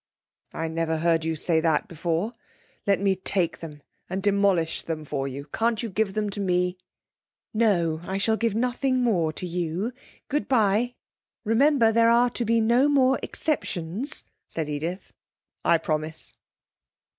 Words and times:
'I 0.55 0.69
never 0.69 0.97
heard 0.97 1.23
you 1.23 1.35
say 1.35 1.59
that 1.59 1.87
before. 1.87 2.33
Let 2.87 2.99
me 2.99 3.15
take 3.15 3.59
them 3.59 3.83
and 4.09 4.23
demolish 4.23 4.81
them 4.81 5.05
for 5.05 5.27
you. 5.27 5.45
Can't 5.53 5.83
you 5.83 5.89
give 5.91 6.15
them 6.15 6.31
to 6.31 6.39
me?' 6.39 6.79
'No; 7.53 8.01
I 8.03 8.17
shall 8.17 8.35
give 8.35 8.55
nothing 8.55 9.03
more 9.03 9.31
to 9.33 9.45
you. 9.45 9.93
Good 10.27 10.47
bye.... 10.47 10.95
'Remember, 11.43 11.91
there 11.91 12.09
are 12.09 12.31
to 12.31 12.43
be 12.43 12.59
no 12.59 12.89
more 12.89 13.19
exceptions,' 13.21 14.23
said 14.49 14.67
Edith. 14.67 15.13
'I 15.63 15.77
promise.' 15.77 16.33